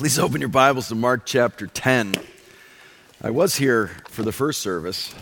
[0.00, 2.14] Please open your Bibles to Mark chapter 10.
[3.20, 5.14] I was here for the first service.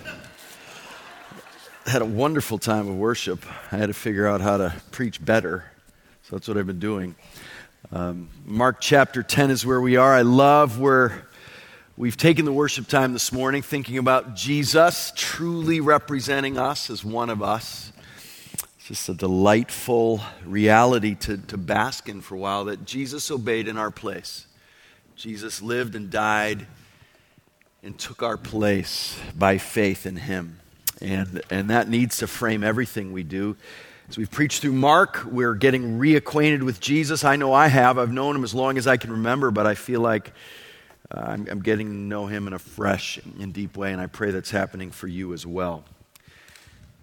[1.85, 3.45] Had a wonderful time of worship.
[3.73, 5.65] I had to figure out how to preach better,
[6.23, 7.17] so that's what I've been doing.
[7.91, 10.15] Um, Mark chapter 10 is where we are.
[10.15, 11.27] I love where
[11.97, 17.31] we've taken the worship time this morning thinking about Jesus truly representing us as one
[17.31, 17.91] of us
[18.77, 23.67] It's just a delightful reality to, to bask in for a while that Jesus obeyed
[23.67, 24.45] in our place.
[25.19, 26.65] Jesus lived and died
[27.83, 30.61] and took our place by faith in him.
[31.03, 33.57] And, and that needs to frame everything we do.
[34.09, 37.25] As we've preached through Mark, we're getting reacquainted with Jesus.
[37.25, 37.99] I know I have.
[37.99, 40.33] I've known him as long as I can remember, but I feel like
[41.11, 44.07] uh, I'm, I'm getting to know him in a fresh and deep way, and I
[44.07, 45.83] pray that's happening for you as well.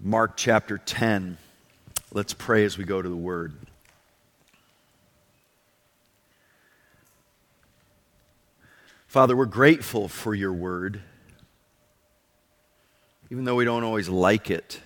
[0.02, 1.38] Mark chapter 10.
[2.14, 3.56] Let's pray as we go to the Word.
[9.16, 11.00] Father, we're grateful for your Word,
[13.32, 14.82] even though we don't always like it.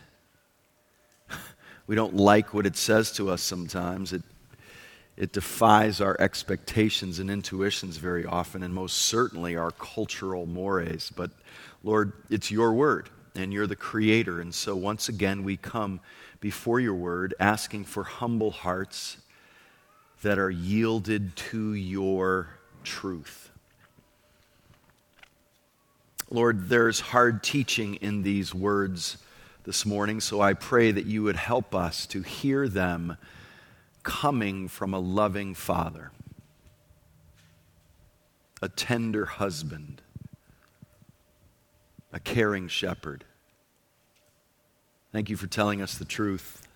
[1.88, 4.14] We don't like what it says to us sometimes.
[4.14, 4.22] It,
[5.18, 11.12] it defies our expectations and intuitions very often, and most certainly our cultural mores.
[11.16, 11.32] But
[11.84, 14.42] Lord, it's your Word, and you're the Creator.
[14.42, 16.02] And so once again, we come
[16.40, 19.18] before your word, asking for humble hearts
[20.22, 22.50] that are yielded to your
[22.84, 23.50] truth.
[26.30, 29.18] Lord, there's hard teaching in these words
[29.64, 33.18] this morning, so I pray that you would help us to hear them
[34.04, 36.12] coming from a loving Father,
[38.62, 40.02] a tender husband,
[42.14, 43.26] a caring shepherd
[45.12, 46.68] Thank you for telling us the truth.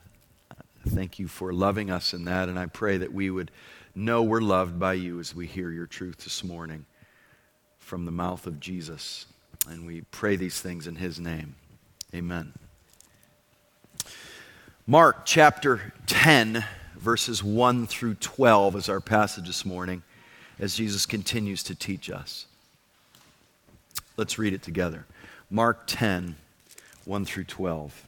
[0.87, 2.49] Thank you for loving us in that.
[2.49, 3.51] And I pray that we would
[3.93, 6.87] know we're loved by you as we hear your truth this morning
[7.77, 9.27] from the mouth of Jesus.
[9.69, 11.55] And we pray these things in his name.
[12.13, 12.53] Amen.
[14.85, 16.65] Mark chapter 10,
[16.97, 20.03] verses 1 through 12 is our passage this morning
[20.59, 22.45] as Jesus continues to teach us.
[24.17, 25.05] Let's read it together.
[25.49, 26.35] Mark 10,
[27.05, 28.05] 1 through 12.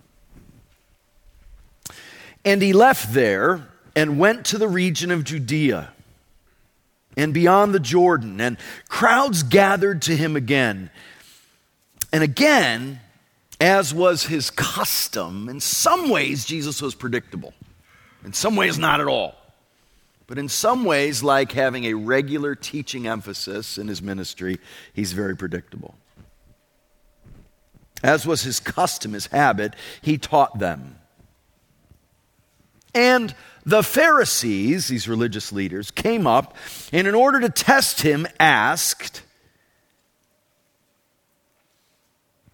[2.44, 5.92] And he left there and went to the region of Judea
[7.18, 8.58] and beyond the Jordan, and
[8.90, 10.90] crowds gathered to him again.
[12.16, 13.02] And again,
[13.60, 17.54] as was his custom, in some ways, Jesus was predictable.
[18.24, 19.36] In some ways, not at all.
[20.26, 24.60] But in some ways, like having a regular teaching emphasis in his ministry,
[24.94, 25.94] he's very predictable.
[28.02, 30.98] As was his custom, his habit, he taught them.
[32.94, 36.56] And the Pharisees, these religious leaders, came up
[36.94, 39.22] and, in order to test him, asked,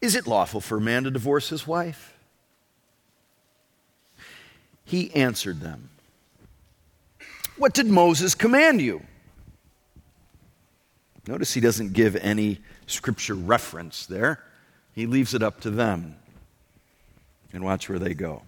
[0.01, 2.15] Is it lawful for a man to divorce his wife?
[4.83, 5.89] He answered them,
[7.57, 9.03] What did Moses command you?
[11.27, 14.43] Notice he doesn't give any scripture reference there,
[14.93, 16.15] he leaves it up to them.
[17.53, 18.43] And watch where they go.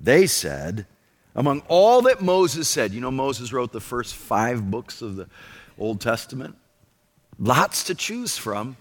[0.00, 0.86] They said,
[1.34, 5.28] among all that Moses said, you know, Moses wrote the first five books of the
[5.78, 6.56] Old Testament.
[7.38, 8.76] Lots to choose from,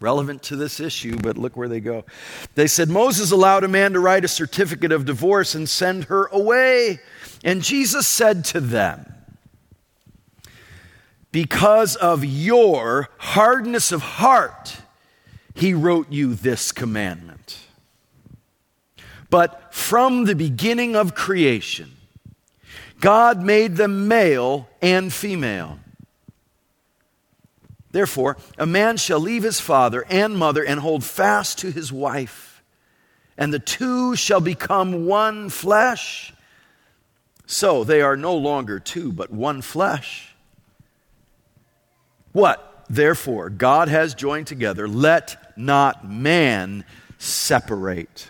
[0.00, 2.04] relevant to this issue, but look where they go.
[2.54, 6.26] They said, Moses allowed a man to write a certificate of divorce and send her
[6.26, 7.00] away.
[7.44, 9.12] And Jesus said to them,
[11.32, 14.78] Because of your hardness of heart,
[15.54, 17.58] he wrote you this commandment.
[19.28, 21.92] But from the beginning of creation,
[23.00, 25.78] God made them male and female.
[27.92, 32.62] Therefore, a man shall leave his father and mother and hold fast to his wife,
[33.36, 36.32] and the two shall become one flesh.
[37.46, 40.34] So they are no longer two, but one flesh.
[42.32, 46.84] What, therefore, God has joined together, let not man
[47.18, 48.28] separate.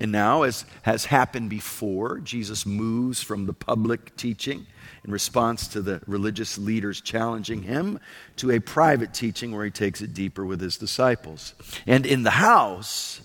[0.00, 4.66] And now, as has happened before, Jesus moves from the public teaching
[5.04, 7.98] in response to the religious leaders challenging him
[8.36, 11.54] to a private teaching where he takes it deeper with his disciples.
[11.86, 13.20] And in the house,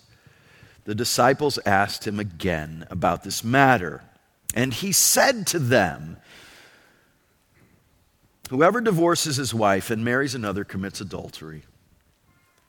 [0.85, 4.01] the disciples asked him again about this matter.
[4.55, 6.17] And he said to them,
[8.49, 11.63] Whoever divorces his wife and marries another commits adultery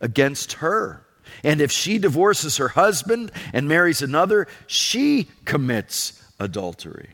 [0.00, 1.04] against her.
[1.42, 7.10] And if she divorces her husband and marries another, she commits adultery.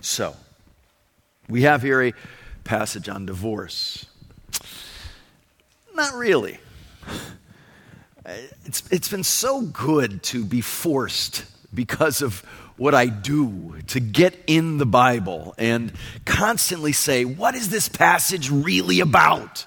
[0.00, 0.36] So,
[1.48, 2.12] we have here a
[2.64, 4.06] passage on divorce.
[5.94, 6.58] Not really.
[8.64, 12.40] It's, it's been so good to be forced because of
[12.76, 15.92] what I do to get in the Bible and
[16.24, 19.64] constantly say, what is this passage really about?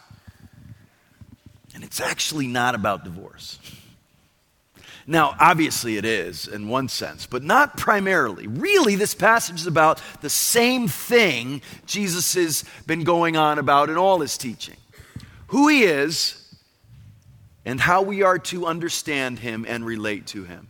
[1.80, 3.58] And it's actually not about divorce.
[5.08, 8.48] Now, obviously it is in one sense, but not primarily.
[8.48, 13.96] Really, this passage is about the same thing Jesus has been going on about in
[13.96, 14.76] all his teaching
[15.48, 16.54] who he is
[17.64, 20.68] and how we are to understand him and relate to him.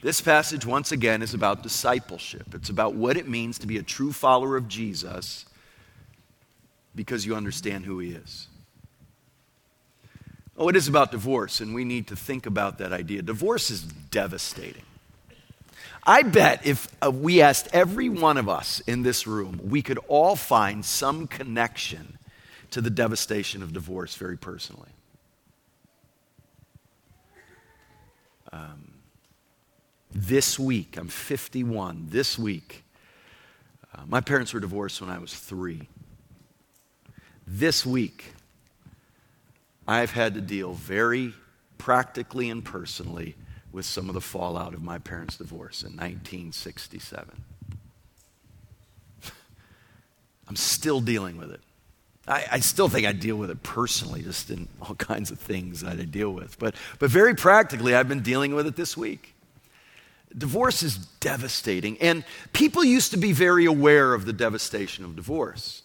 [0.00, 2.54] This passage, once again, is about discipleship.
[2.54, 5.44] It's about what it means to be a true follower of Jesus
[6.94, 8.46] because you understand who he is.
[10.62, 13.20] Oh, it is about divorce, and we need to think about that idea.
[13.20, 14.84] Divorce is devastating.
[16.04, 19.98] I bet if uh, we asked every one of us in this room, we could
[20.06, 22.16] all find some connection
[22.70, 24.90] to the devastation of divorce very personally.
[28.52, 28.92] Um,
[30.12, 32.06] this week, I'm 51.
[32.10, 32.84] This week,
[33.92, 35.88] uh, my parents were divorced when I was three.
[37.48, 38.34] This week,
[39.86, 41.34] I've had to deal very
[41.78, 43.34] practically and personally
[43.72, 47.42] with some of the fallout of my parents' divorce in 1967.
[50.48, 51.60] I'm still dealing with it.
[52.28, 55.80] I, I, still think I deal with it personally, just in all kinds of things
[55.80, 56.58] that I deal with.
[56.58, 59.34] But, but very practically, I've been dealing with it this week.
[60.36, 65.82] Divorce is devastating, and people used to be very aware of the devastation of divorce.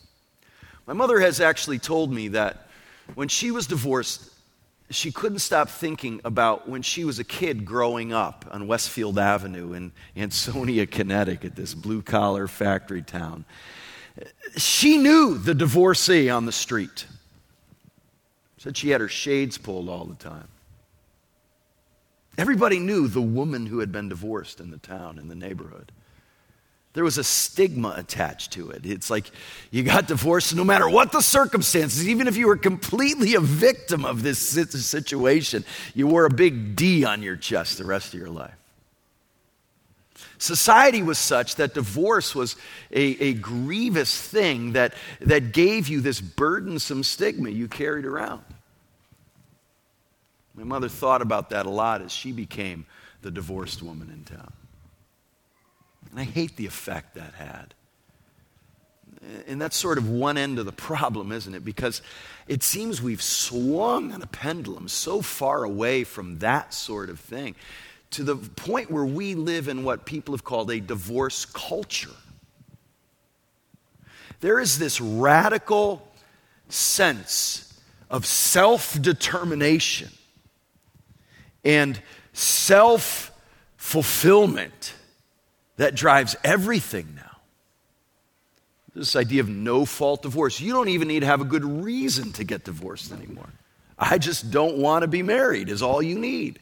[0.85, 2.66] My mother has actually told me that
[3.15, 4.31] when she was divorced,
[4.89, 9.73] she couldn't stop thinking about when she was a kid growing up on Westfield Avenue
[9.73, 13.43] in Ansonia, Connecticut, this blue collar factory town.
[14.55, 17.05] She knew the divorcee on the street.
[18.57, 20.47] Said she had her shades pulled all the time.
[22.37, 25.91] Everybody knew the woman who had been divorced in the town, in the neighborhood.
[26.97, 28.83] There was a stigma attached to it.
[28.83, 29.29] It's like
[29.69, 34.03] you got divorced no matter what the circumstances, even if you were completely a victim
[34.03, 35.63] of this situation,
[35.93, 38.55] you wore a big D on your chest the rest of your life.
[40.39, 42.55] Society was such that divorce was
[42.89, 48.43] a, a grievous thing that, that gave you this burdensome stigma you carried around.
[50.55, 52.87] My mother thought about that a lot as she became
[53.21, 54.51] the divorced woman in town.
[56.11, 57.73] And I hate the effect that had.
[59.47, 61.65] And that's sort of one end of the problem, isn't it?
[61.65, 62.01] Because
[62.47, 67.55] it seems we've swung on a pendulum so far away from that sort of thing
[68.11, 72.15] to the point where we live in what people have called a divorce culture.
[74.39, 76.07] There is this radical
[76.69, 80.09] sense of self determination
[81.65, 81.99] and
[82.33, 83.31] self
[83.77, 84.93] fulfillment
[85.77, 87.23] that drives everything now.
[88.93, 90.59] This idea of no fault divorce.
[90.59, 93.49] You don't even need to have a good reason to get divorced anymore.
[93.97, 96.59] I just don't want to be married, is all you need.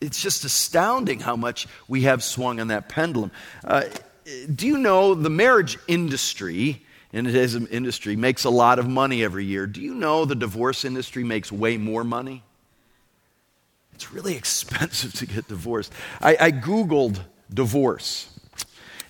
[0.00, 3.30] It's just astounding how much we have swung on that pendulum.
[3.64, 3.84] Uh,
[4.52, 9.44] do you know the marriage industry, and an industry, makes a lot of money every
[9.44, 9.66] year?
[9.66, 12.42] Do you know the divorce industry makes way more money?
[13.94, 15.92] It's really expensive to get divorced.
[16.20, 17.20] I, I Googled
[17.52, 18.28] divorce.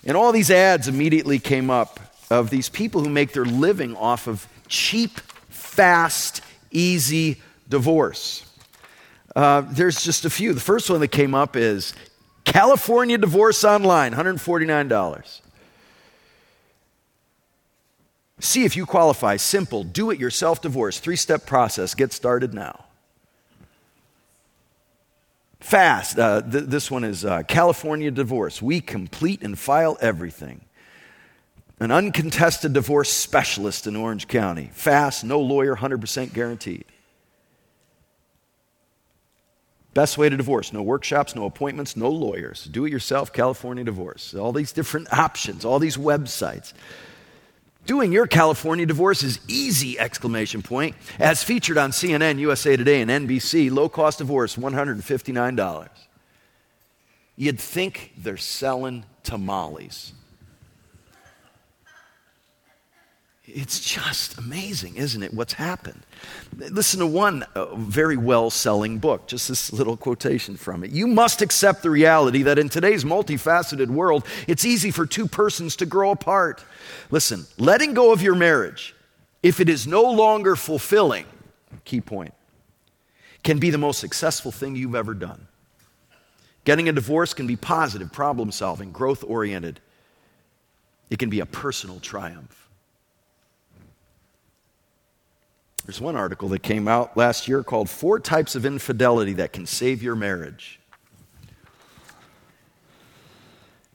[0.05, 4.27] And all these ads immediately came up of these people who make their living off
[4.27, 8.45] of cheap, fast, easy divorce.
[9.35, 10.55] Uh, there's just a few.
[10.55, 11.95] The first one that came up is
[12.45, 15.41] California Divorce Online, $149.
[18.41, 19.37] See if you qualify.
[19.37, 21.95] Simple, do it yourself divorce, three step process.
[21.95, 22.87] Get started now.
[25.61, 26.19] Fast.
[26.19, 28.61] Uh, th- this one is uh, California divorce.
[28.61, 30.65] We complete and file everything.
[31.79, 34.71] An uncontested divorce specialist in Orange County.
[34.73, 36.85] Fast, no lawyer, 100% guaranteed.
[39.93, 42.65] Best way to divorce no workshops, no appointments, no lawyers.
[42.65, 44.35] Do it yourself, California divorce.
[44.35, 46.73] All these different options, all these websites.
[47.87, 50.95] Doing your California divorce is easy, exclamation point.
[51.19, 55.89] As featured on CNN, USA Today, and NBC, low cost divorce, $159.
[57.37, 60.13] You'd think they're selling tamales.
[63.55, 66.03] It's just amazing, isn't it, what's happened?
[66.57, 70.91] Listen to one uh, very well selling book, just this little quotation from it.
[70.91, 75.77] You must accept the reality that in today's multifaceted world, it's easy for two persons
[75.77, 76.65] to grow apart.
[77.11, 78.95] Listen, letting go of your marriage,
[79.43, 81.27] if it is no longer fulfilling,
[81.85, 82.35] key point,
[83.43, 85.49] can be the most successful thing you've ever done.
[86.65, 89.81] Getting a divorce can be positive, problem solving, growth oriented.
[91.09, 92.60] It can be a personal triumph.
[95.87, 99.67] There's one article that came out last year called Four Types of Infidelity That Can
[99.67, 100.81] Save Your Marriage.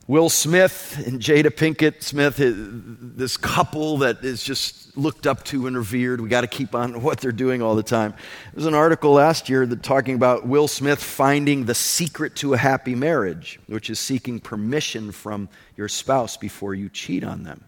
[0.08, 5.66] Will Smith and Jada Pinkett Smith, eh, this couple that is just looked up to
[5.66, 6.20] and revered.
[6.20, 8.14] We got to keep on what they're doing all the time.
[8.54, 12.56] There's an article last year that talking about Will Smith finding the secret to a
[12.56, 17.64] happy marriage, which is seeking permission from your spouse before you cheat on them.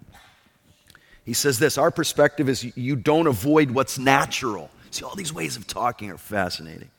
[1.29, 4.71] He says this Our perspective is you don't avoid what's natural.
[4.91, 6.91] See, all these ways of talking are fascinating.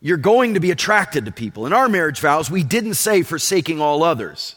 [0.00, 1.64] You're going to be attracted to people.
[1.64, 4.56] In our marriage vows, we didn't say forsaking all others.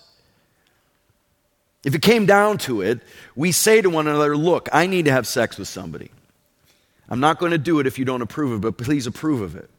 [1.83, 3.01] If it came down to it,
[3.35, 6.09] we say to one another, Look, I need to have sex with somebody.
[7.07, 9.41] I'm not going to do it if you don't approve of it, but please approve
[9.41, 9.69] of it.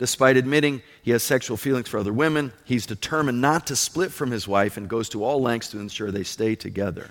[0.00, 4.30] Despite admitting he has sexual feelings for other women, he's determined not to split from
[4.30, 7.10] his wife and goes to all lengths to ensure they stay together.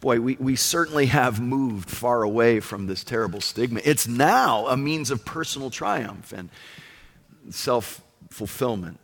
[0.00, 3.80] Boy, we, we certainly have moved far away from this terrible stigma.
[3.84, 6.50] It's now a means of personal triumph and
[7.50, 8.98] self fulfillment.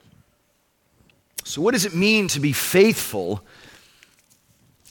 [1.45, 3.45] So, what does it mean to be faithful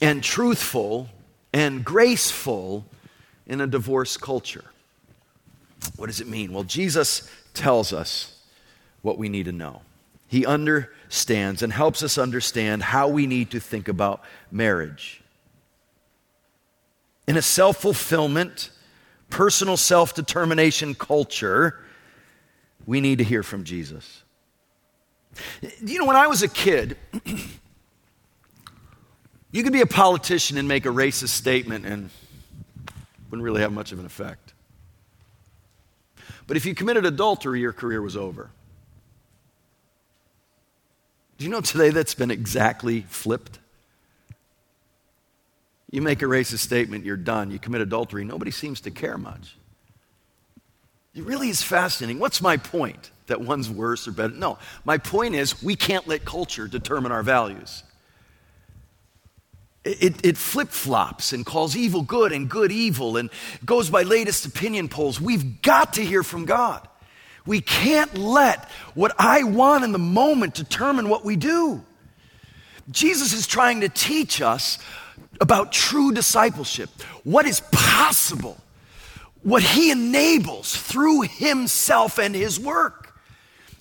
[0.00, 1.10] and truthful
[1.52, 2.86] and graceful
[3.46, 4.64] in a divorce culture?
[5.96, 6.52] What does it mean?
[6.52, 8.40] Well, Jesus tells us
[9.02, 9.82] what we need to know.
[10.26, 15.22] He understands and helps us understand how we need to think about marriage.
[17.26, 18.70] In a self fulfillment,
[19.30, 21.78] personal self determination culture,
[22.86, 24.22] we need to hear from Jesus.
[25.80, 26.96] You know, when I was a kid,
[29.52, 32.10] you could be a politician and make a racist statement and
[33.30, 34.52] wouldn't really have much of an effect.
[36.46, 38.50] But if you committed adultery, your career was over.
[41.36, 43.58] Do you know today that's been exactly flipped?
[45.90, 47.50] You make a racist statement, you're done.
[47.50, 49.56] You commit adultery, nobody seems to care much.
[51.14, 52.18] It really is fascinating.
[52.18, 53.10] What's my point?
[53.26, 54.34] That one's worse or better?
[54.34, 54.58] No.
[54.84, 57.82] My point is we can't let culture determine our values
[59.84, 63.30] it, it flip flops and calls evil good and good evil and
[63.64, 65.20] goes by latest opinion polls.
[65.20, 66.86] We've got to hear from God.
[67.46, 71.82] We can't let what I want in the moment determine what we do.
[72.90, 74.78] Jesus is trying to teach us
[75.40, 76.90] about true discipleship,
[77.24, 78.58] what is possible,
[79.42, 83.07] what he enables through himself and his work.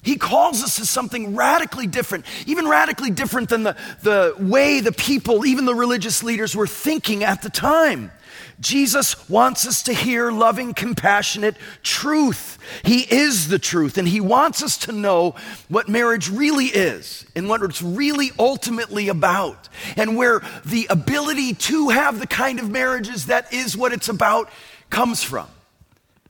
[0.03, 4.91] He calls us to something radically different, even radically different than the, the way the
[4.91, 8.11] people, even the religious leaders, were thinking at the time.
[8.59, 12.57] Jesus wants us to hear loving, compassionate truth.
[12.83, 15.35] He is the truth, and He wants us to know
[15.67, 21.89] what marriage really is and what it's really ultimately about, and where the ability to
[21.89, 24.49] have the kind of marriages that is what it's about
[24.89, 25.47] comes from.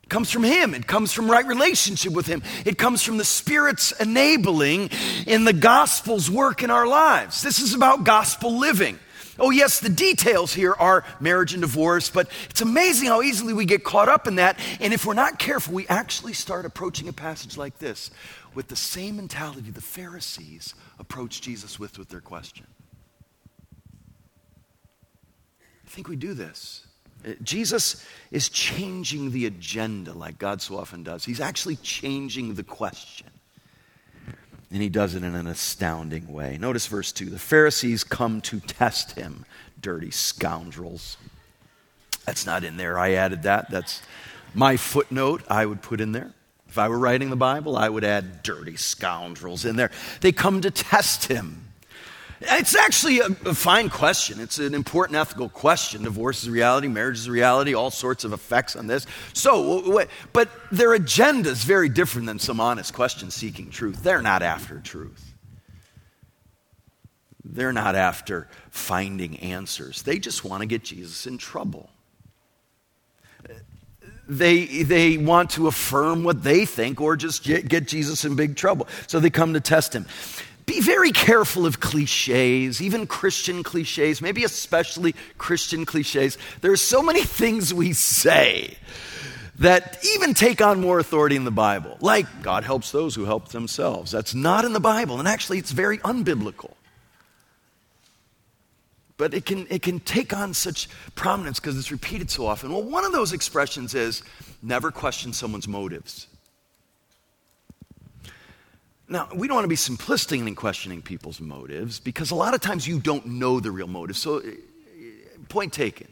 [0.09, 0.73] Comes from Him.
[0.73, 2.41] It comes from right relationship with Him.
[2.65, 4.89] It comes from the Spirit's enabling
[5.25, 7.41] in the gospel's work in our lives.
[7.41, 8.99] This is about gospel living.
[9.39, 13.65] Oh, yes, the details here are marriage and divorce, but it's amazing how easily we
[13.65, 14.57] get caught up in that.
[14.79, 18.09] And if we're not careful, we actually start approaching a passage like this
[18.55, 22.65] with the same mentality the Pharisees approached Jesus with with their question.
[25.85, 26.86] I think we do this.
[27.41, 31.25] Jesus is changing the agenda like God so often does.
[31.25, 33.27] He's actually changing the question.
[34.71, 36.57] And he does it in an astounding way.
[36.57, 39.45] Notice verse 2 the Pharisees come to test him,
[39.81, 41.17] dirty scoundrels.
[42.25, 42.99] That's not in there.
[42.99, 43.69] I added that.
[43.69, 44.01] That's
[44.53, 46.33] my footnote I would put in there.
[46.67, 49.91] If I were writing the Bible, I would add dirty scoundrels in there.
[50.19, 51.66] They come to test him.
[52.39, 54.39] It's actually a, a, fine question.
[54.39, 56.03] It's an important ethical question.
[56.03, 59.07] Divorce is reality, marriage is reality, all sorts of effects on this.
[59.33, 64.03] So, but their agenda is very different than some honest question seeking truth.
[64.03, 65.33] They're not after truth,
[67.43, 70.03] they're not after finding answers.
[70.03, 71.89] They just want to get Jesus in trouble.
[74.29, 78.57] They, they want to affirm what they think or just get, get Jesus in big
[78.57, 78.89] trouble.
[79.07, 80.05] So they come to test him.
[80.67, 86.37] Be very careful of cliches, even Christian cliches, maybe especially Christian cliches.
[86.61, 88.77] There are so many things we say
[89.59, 93.47] that even take on more authority in the Bible, like God helps those who help
[93.47, 94.11] themselves.
[94.11, 96.73] That's not in the Bible, and actually, it's very unbiblical.
[99.15, 102.71] But it can, it can take on such prominence because it's repeated so often.
[102.71, 104.21] Well, one of those expressions is
[104.61, 106.27] never question someone's motives.
[109.09, 112.61] Now, we don't want to be simplistic in questioning people's motives because a lot of
[112.61, 114.17] times you don't know the real motive.
[114.17, 116.07] So, eh, eh, point taken.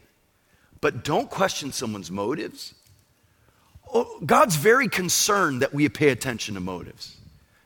[0.80, 2.74] But don't question someone's motives.
[3.92, 7.16] Oh, God's very concerned that we pay attention to motives.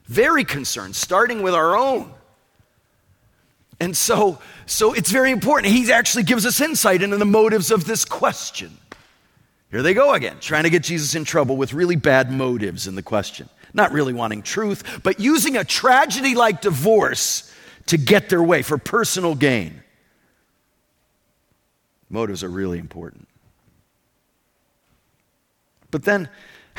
[0.06, 2.12] Very concerned, starting with our own.
[3.78, 5.72] And so, so it's very important.
[5.72, 8.76] He actually gives us insight into the motives of this question.
[9.70, 12.96] Here they go again, trying to get Jesus in trouble with really bad motives in
[12.96, 13.48] the question.
[13.72, 17.52] Not really wanting truth, but using a tragedy like divorce
[17.86, 19.82] to get their way for personal gain.
[22.08, 23.28] Motives are really important.
[25.90, 26.28] But then,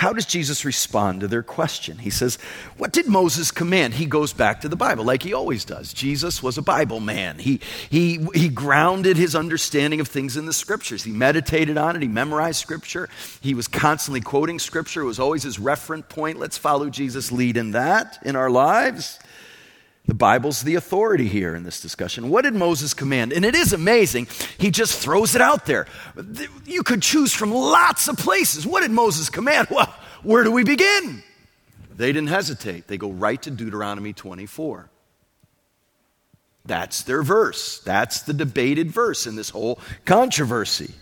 [0.01, 2.00] how does Jesus respond to their question?
[2.00, 2.39] He says,
[2.75, 3.93] What did Moses command?
[3.93, 5.93] He goes back to the Bible like he always does.
[5.93, 7.38] Jesus was a Bible man.
[7.38, 11.03] He, he, he grounded his understanding of things in the scriptures.
[11.03, 13.10] He meditated on it, he memorized scripture.
[13.41, 16.39] He was constantly quoting scripture, it was always his referent point.
[16.39, 19.20] Let's follow Jesus' lead in that in our lives.
[20.08, 22.29] The Bible's the authority here in this discussion.
[22.29, 23.31] What did Moses command?
[23.31, 24.27] And it is amazing.
[24.58, 25.86] He just throws it out there.
[26.65, 28.65] You could choose from lots of places.
[28.65, 29.67] What did Moses command?
[29.81, 29.93] Well,
[30.24, 31.24] where do we begin?
[31.96, 32.88] They didn't hesitate.
[32.88, 34.89] They go right to Deuteronomy 24.
[36.65, 37.79] That's their verse.
[37.79, 40.93] That's the debated verse in this whole controversy.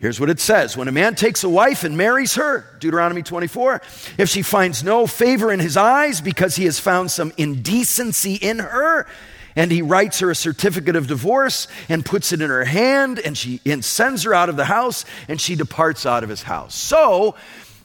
[0.00, 3.82] Here's what it says When a man takes a wife and marries her, Deuteronomy 24,
[4.16, 8.60] if she finds no favor in his eyes because he has found some indecency in
[8.60, 9.06] her,
[9.54, 13.36] and he writes her a certificate of divorce and puts it in her hand, and
[13.36, 16.74] she and sends her out of the house, and she departs out of his house.
[16.74, 17.34] So,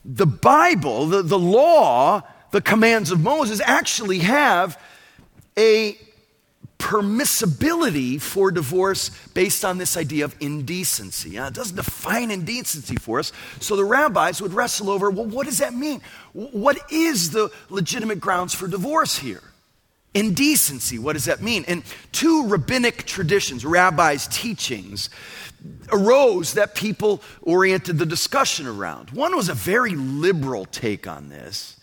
[0.06, 4.80] the Bible, the, the law, the commands of Moses actually have
[5.58, 5.98] a
[6.80, 11.32] permissibility for divorce based on this idea of indecency.
[11.32, 15.46] Now, it doesn't define indecency for us, so the rabbis would wrestle over well, what
[15.46, 16.02] does that mean?
[16.34, 19.42] What is the legitimate grounds for divorce here?
[20.14, 21.66] Indecency, what does that mean?
[21.68, 25.10] And two rabbinic traditions, rabbis' teachings,
[25.92, 29.10] arose that people oriented the discussion around.
[29.12, 31.78] One was a very liberal take on this.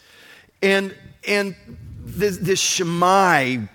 [0.63, 0.95] And,
[1.27, 1.57] and
[2.05, 2.81] this, this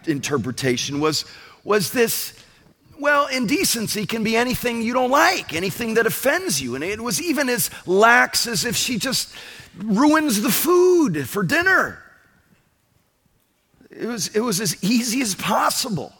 [0.06, 1.26] interpretation was,
[1.63, 2.34] was this
[3.00, 6.76] well, indecency can be anything you don't like, anything that offends you.
[6.76, 9.34] And it was even as lax as if she just
[9.78, 12.02] ruins the food for dinner.
[13.90, 16.13] It was, it was as easy as possible.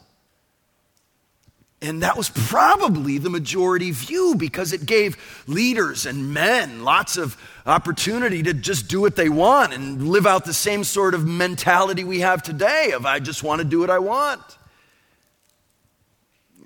[1.82, 7.38] And that was probably the majority view because it gave leaders and men lots of
[7.68, 12.04] opportunity to just do what they want and live out the same sort of mentality
[12.04, 14.42] we have today of I just want to do what I want.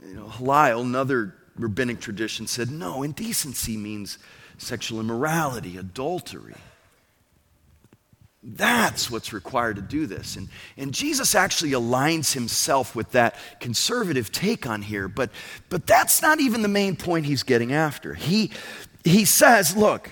[0.08, 4.18] You know, Hillel, another rabbinic tradition, said no, indecency means
[4.58, 6.56] sexual immorality, adultery.
[8.44, 10.36] That's what's required to do this.
[10.36, 15.30] And, and Jesus actually aligns himself with that conservative take on here, but,
[15.70, 18.16] but that's not even the main point he's getting after.
[18.16, 18.52] He,
[19.04, 20.10] he says, look,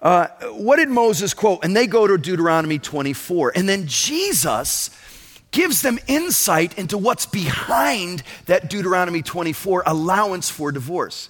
[0.00, 1.64] uh, what did Moses quote?
[1.64, 3.52] And they go to Deuteronomy 24.
[3.54, 4.90] And then Jesus
[5.50, 11.28] gives them insight into what's behind that Deuteronomy 24 allowance for divorce.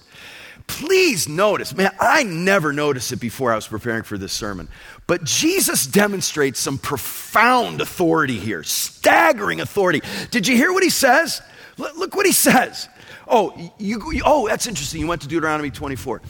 [0.67, 4.67] Please notice, man, I never noticed it before I was preparing for this sermon.
[5.07, 10.01] But Jesus demonstrates some profound authority here, staggering authority.
[10.31, 11.41] Did you hear what he says?
[11.77, 12.89] Look what he says.
[13.25, 14.99] Oh, you, oh, that's interesting.
[14.99, 16.21] You went to Deuteronomy 24.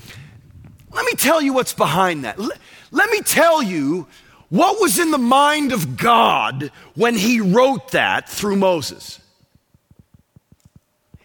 [0.91, 2.39] Let me tell you what's behind that.
[2.39, 2.59] Let,
[2.91, 4.07] let me tell you
[4.49, 9.19] what was in the mind of God when he wrote that through Moses.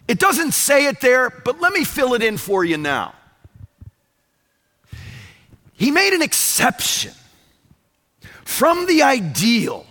[0.09, 3.15] It doesn't say it there, but let me fill it in for you now.
[5.75, 7.13] He made an exception
[8.45, 9.87] from the ideal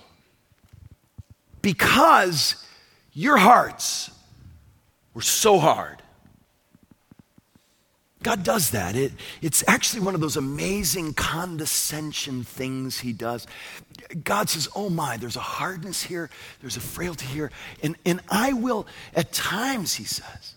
[1.61, 2.55] because
[3.13, 4.11] your hearts
[5.13, 6.01] were so hard.
[8.23, 8.95] God does that.
[8.95, 13.47] It, it's actually one of those amazing condescension things He does.
[14.23, 16.29] God says, Oh my, there's a hardness here,
[16.61, 17.51] there's a frailty here.
[17.81, 18.85] And, and I will,
[19.15, 20.53] at times, He says,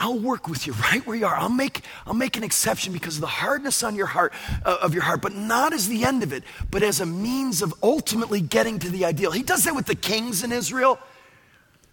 [0.00, 1.36] I'll work with you right where you are.
[1.36, 4.32] I'll make, I'll make an exception because of the hardness on your heart,
[4.64, 7.60] uh, of your heart, but not as the end of it, but as a means
[7.60, 9.30] of ultimately getting to the ideal.
[9.30, 10.98] He does that with the kings in Israel.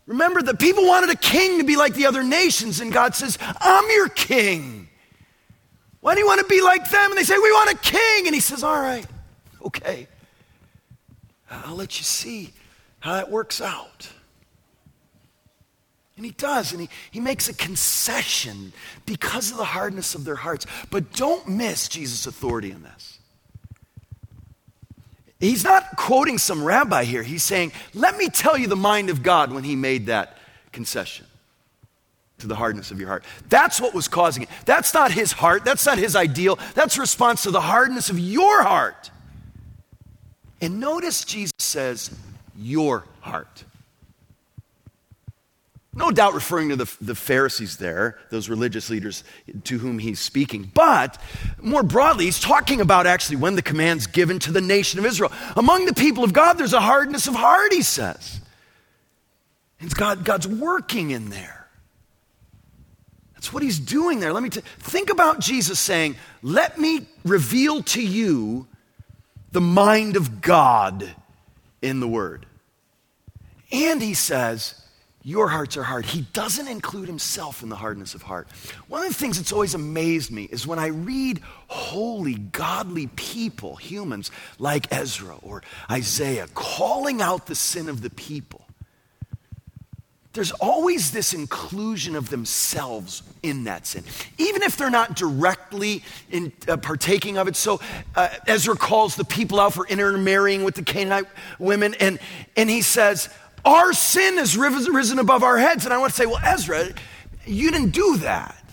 [0.05, 3.37] Remember that people wanted a king to be like the other nations, and God says,
[3.59, 4.87] I'm your king.
[5.99, 7.11] Why do you want to be like them?
[7.11, 8.27] And they say, We want a king.
[8.27, 9.05] And he says, All right,
[9.65, 10.07] okay.
[11.51, 12.53] I'll let you see
[12.99, 14.09] how that works out.
[16.17, 18.73] And he does, and he, he makes a concession
[19.05, 20.65] because of the hardness of their hearts.
[20.89, 23.19] But don't miss Jesus' authority in this.
[25.39, 27.21] He's not quoting some rabbi here.
[27.21, 30.37] He's saying, Let me tell you the mind of God when he made that
[30.71, 31.27] concession
[32.39, 33.23] to the hardness of your heart.
[33.49, 34.49] That's what was causing it.
[34.65, 35.65] That's not his heart.
[35.65, 36.57] That's not his ideal.
[36.73, 39.11] That's response to the hardness of your heart.
[40.61, 42.09] And notice Jesus says,
[42.57, 43.63] Your heart.
[45.97, 49.23] No doubt referring to the, the Pharisees there, those religious leaders
[49.63, 50.69] to whom he's speaking.
[50.71, 51.19] But
[51.59, 55.31] more broadly, he's talking about actually when the command's given to the nation of Israel.
[55.55, 58.39] Among the people of God, there's a hardness of heart, he says.
[59.79, 61.67] And God, God's working in there.
[63.33, 64.33] That's what he's doing there.
[64.33, 68.67] Let me t- think about Jesus saying, Let me reveal to you
[69.51, 71.09] the mind of God
[71.81, 72.45] in the Word.
[73.71, 74.79] And he says,
[75.27, 76.05] your hearts are hard.
[76.05, 78.47] He doesn't include himself in the hardness of heart.
[78.87, 83.75] One of the things that's always amazed me is when I read holy, godly people,
[83.75, 88.61] humans like Ezra or Isaiah, calling out the sin of the people.
[90.31, 94.05] There's always this inclusion of themselves in that sin,
[94.37, 97.57] even if they're not directly in, uh, partaking of it.
[97.57, 97.81] So
[98.15, 101.25] uh, Ezra calls the people out for intermarrying with the Canaanite
[101.59, 102.17] women, and,
[102.55, 103.29] and he says,
[103.67, 105.83] our sin has risen above our heads.
[105.85, 106.87] And I want to say, well, Ezra,
[107.45, 108.63] you didn't do that.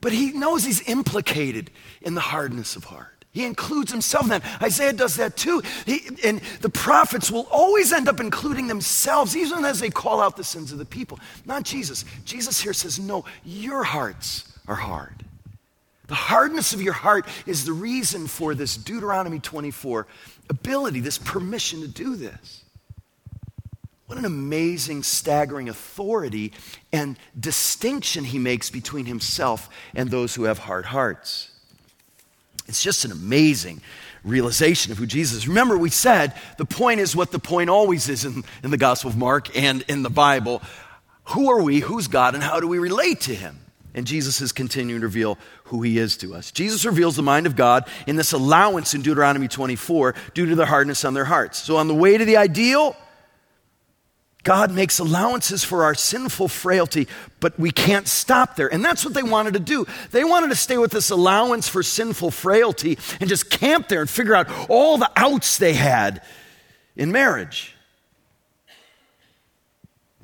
[0.00, 3.24] But he knows he's implicated in the hardness of heart.
[3.32, 4.62] He includes himself in that.
[4.62, 5.62] Isaiah does that too.
[5.86, 10.36] He, and the prophets will always end up including themselves, even as they call out
[10.36, 11.18] the sins of the people.
[11.46, 12.04] Not Jesus.
[12.24, 15.24] Jesus here says, no, your hearts are hard.
[16.08, 20.06] The hardness of your heart is the reason for this Deuteronomy 24
[20.50, 22.61] ability, this permission to do this.
[24.12, 26.52] What an amazing, staggering authority
[26.92, 31.50] and distinction he makes between himself and those who have hard hearts.
[32.68, 33.80] It's just an amazing
[34.22, 35.48] realization of who Jesus is.
[35.48, 39.08] Remember, we said the point is what the point always is in, in the Gospel
[39.08, 40.60] of Mark and in the Bible.
[41.28, 41.80] Who are we?
[41.80, 42.34] Who's God?
[42.34, 43.60] And how do we relate to him?
[43.94, 46.50] And Jesus is continuing to reveal who he is to us.
[46.50, 50.66] Jesus reveals the mind of God in this allowance in Deuteronomy 24 due to the
[50.66, 51.62] hardness on their hearts.
[51.62, 52.94] So, on the way to the ideal,
[54.42, 57.06] God makes allowances for our sinful frailty,
[57.38, 58.72] but we can't stop there.
[58.72, 59.86] And that's what they wanted to do.
[60.10, 64.10] They wanted to stay with this allowance for sinful frailty and just camp there and
[64.10, 66.22] figure out all the outs they had
[66.96, 67.74] in marriage.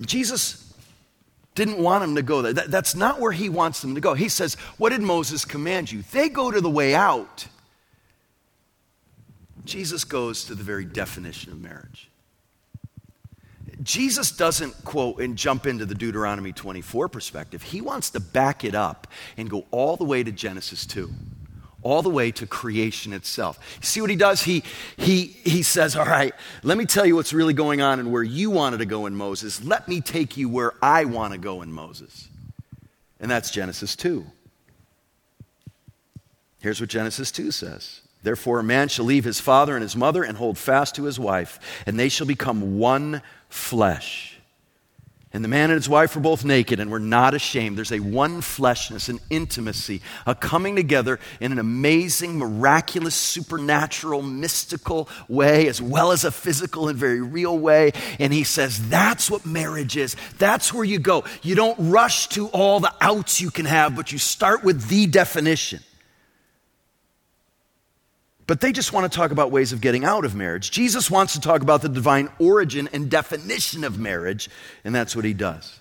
[0.00, 0.64] Jesus
[1.54, 2.52] didn't want them to go there.
[2.52, 4.14] That, that's not where he wants them to go.
[4.14, 6.02] He says, What did Moses command you?
[6.12, 7.46] They go to the way out.
[9.64, 12.08] Jesus goes to the very definition of marriage.
[13.82, 17.62] Jesus doesn't quote and jump into the Deuteronomy 24 perspective.
[17.62, 21.10] He wants to back it up and go all the way to Genesis 2,
[21.82, 23.58] all the way to creation itself.
[23.80, 24.42] See what he does?
[24.42, 24.64] He,
[24.96, 28.22] he, he says, All right, let me tell you what's really going on and where
[28.22, 29.62] you wanted to go in Moses.
[29.62, 32.28] Let me take you where I want to go in Moses.
[33.20, 34.24] And that's Genesis 2.
[36.60, 40.24] Here's what Genesis 2 says Therefore, a man shall leave his father and his mother
[40.24, 44.38] and hold fast to his wife, and they shall become one flesh.
[45.30, 47.76] And the man and his wife were both naked and were not ashamed.
[47.76, 55.06] There's a one fleshness, an intimacy, a coming together in an amazing, miraculous, supernatural, mystical
[55.28, 57.92] way, as well as a physical and very real way.
[58.18, 60.16] And he says, That's what marriage is.
[60.38, 61.24] That's where you go.
[61.42, 65.06] You don't rush to all the outs you can have, but you start with the
[65.06, 65.80] definition.
[68.48, 70.70] But they just want to talk about ways of getting out of marriage.
[70.70, 74.48] Jesus wants to talk about the divine origin and definition of marriage,
[74.84, 75.78] and that's what he does.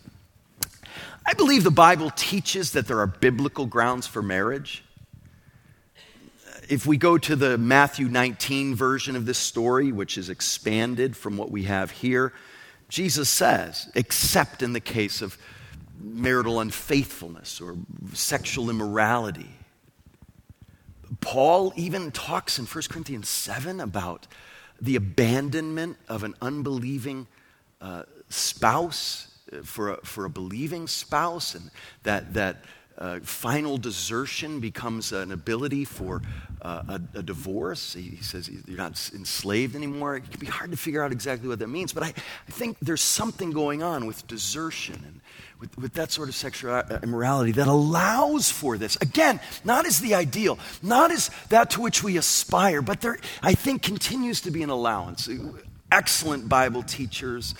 [1.25, 4.83] I believe the Bible teaches that there are biblical grounds for marriage.
[6.67, 11.37] If we go to the Matthew 19 version of this story, which is expanded from
[11.37, 12.33] what we have here,
[12.89, 15.37] Jesus says, except in the case of
[16.01, 17.77] marital unfaithfulness or
[18.11, 19.53] sexual immorality
[21.21, 24.27] Paul even talks in 1 Corinthians 7 about
[24.81, 27.27] the abandonment of an unbelieving
[27.81, 31.71] uh, spouse uh, for a, for a believing spouse, and
[32.03, 32.57] that, that
[32.97, 36.21] uh, final desertion becomes an ability for
[36.61, 37.93] uh, a, a, divorce.
[37.93, 40.17] He, he, says you're not enslaved anymore.
[40.17, 42.77] It can be hard to figure out exactly what that means, but I, I think
[42.81, 45.21] there's something going on with desertion and
[45.59, 48.95] with, with that sort of sexual uh, immorality that allows for this.
[48.97, 53.53] Again, not as the ideal, not as that to which we aspire, but there, I
[53.53, 55.29] think, continues to be an allowance
[55.91, 57.55] excellent Bible teachers,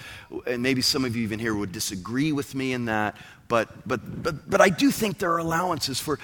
[0.46, 3.16] and maybe some of you even here would disagree with me in that,
[3.48, 6.20] but, but, but, but I do think there are allowances for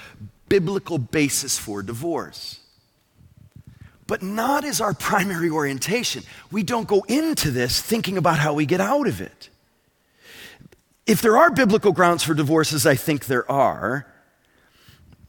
[0.49, 2.59] biblical basis for divorce.
[4.05, 6.23] But not as our primary orientation.
[6.51, 9.49] We don't go into this thinking about how we get out of it.
[11.05, 14.07] If there are biblical grounds for divorce, as I think there are,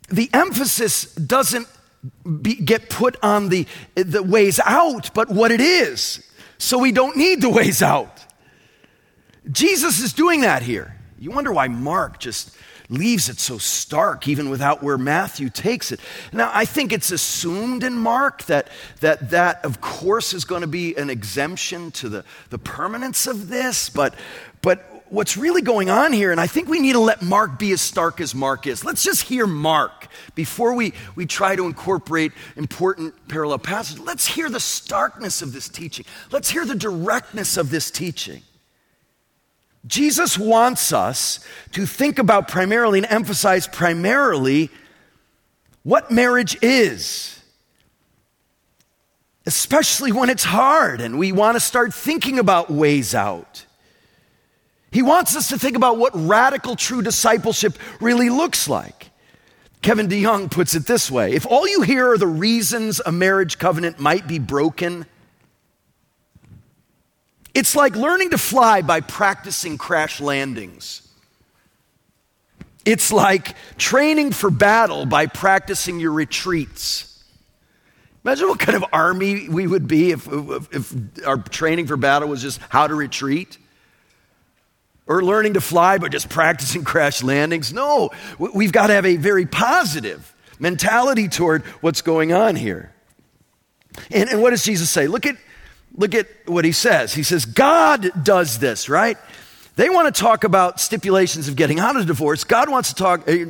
[0.08, 1.66] the emphasis doesn't
[2.42, 6.30] be, get put on the, the ways out, but what it is.
[6.58, 8.24] So we don't need the ways out.
[9.50, 10.98] Jesus is doing that here.
[11.18, 12.56] You wonder why Mark just
[12.90, 16.00] leaves it so stark, even without where Matthew takes it.
[16.32, 18.68] Now, I think it's assumed in Mark that
[19.00, 23.48] that, that of course, is going to be an exemption to the, the permanence of
[23.48, 24.14] this, but,
[24.60, 27.72] but what's really going on here, and I think we need to let Mark be
[27.72, 28.84] as stark as Mark is.
[28.84, 34.04] Let's just hear Mark before we, we try to incorporate important parallel passages.
[34.04, 36.04] Let's hear the starkness of this teaching.
[36.32, 38.42] Let's hear the directness of this teaching.
[39.86, 41.40] Jesus wants us
[41.72, 44.70] to think about primarily and emphasize primarily
[45.84, 47.40] what marriage is,
[49.46, 53.66] especially when it's hard and we want to start thinking about ways out.
[54.94, 59.10] He wants us to think about what radical true discipleship really looks like.
[59.82, 63.58] Kevin DeYoung puts it this way If all you hear are the reasons a marriage
[63.58, 65.04] covenant might be broken,
[67.54, 71.02] it's like learning to fly by practicing crash landings.
[72.84, 77.24] It's like training for battle by practicing your retreats.
[78.24, 82.28] Imagine what kind of army we would be if, if, if, our training for battle
[82.28, 83.58] was just how to retreat.
[85.06, 87.72] Or learning to fly but just practicing crash landings.
[87.72, 92.92] No, we've got to have a very positive mentality toward what's going on here.
[94.10, 95.06] And, and what does Jesus say?
[95.06, 95.36] Look at
[95.96, 97.14] Look at what he says.
[97.14, 99.16] He says, God does this, right?
[99.76, 102.44] They want to talk about stipulations of getting out of divorce.
[102.44, 103.44] God wants to talk, uh,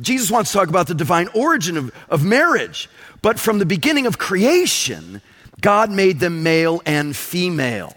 [0.00, 2.90] Jesus wants to talk about the divine origin of, of marriage.
[3.22, 5.22] But from the beginning of creation,
[5.60, 7.94] God made them male and female.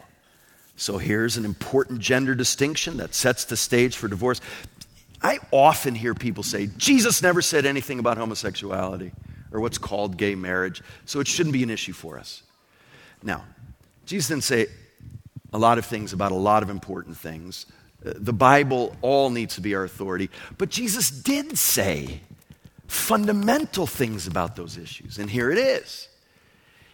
[0.80, 4.40] So here's an important gender distinction that sets the stage for divorce.
[5.22, 9.12] I often hear people say, Jesus never said anything about homosexuality
[9.52, 12.44] or what's called gay marriage, so it shouldn't be an issue for us.
[13.22, 13.44] Now,
[14.06, 14.68] Jesus didn't say
[15.52, 17.66] a lot of things about a lot of important things.
[18.06, 20.30] Uh, the Bible all needs to be our authority.
[20.58, 22.22] But Jesus did say
[22.88, 25.18] fundamental things about those issues.
[25.18, 26.08] And here it is.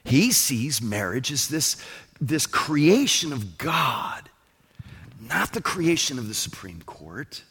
[0.06, 1.78] He sees marriage as this,
[2.20, 4.30] this creation of God,
[5.22, 7.44] not the creation of the Supreme Court,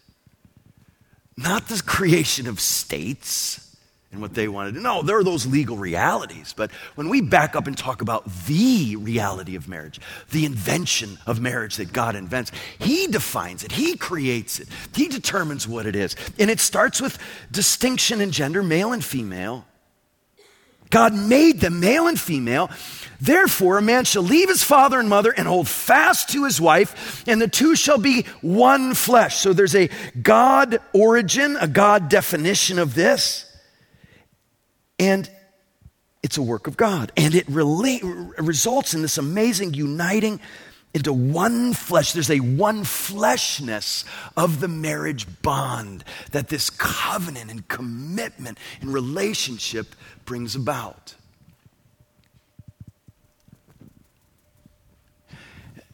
[1.37, 3.77] not the creation of states
[4.15, 5.03] and what they wanted to know.
[5.03, 6.55] There are those legal realities.
[6.57, 10.01] But when we back up and talk about the reality of marriage,
[10.31, 15.67] the invention of marriage that God invents, He defines it, He creates it, He determines
[15.67, 16.15] what it is.
[16.39, 17.19] And it starts with
[17.51, 19.67] distinction in gender, male and female.
[20.95, 22.71] God made them male and female.
[23.21, 27.25] Therefore, a man shall leave his father and mother and hold fast to his wife,
[27.27, 29.39] and the two shall be one flesh.
[29.39, 29.89] So there's a
[30.23, 33.45] God origin, a God definition of this.
[35.01, 35.29] And
[36.23, 37.11] it's a work of God.
[37.17, 40.39] And it results in this amazing uniting
[40.95, 42.13] into one flesh.
[42.13, 44.05] There's a one fleshness
[44.37, 51.17] of the marriage bond that this covenant and commitment and relationship brings about.